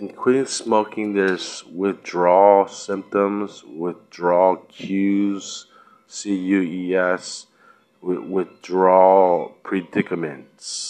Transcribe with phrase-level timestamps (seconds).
[0.00, 5.66] and quitting smoking, there's withdrawal symptoms, withdrawal cues,
[6.06, 7.46] C U E S,
[8.00, 10.89] withdrawal predicaments.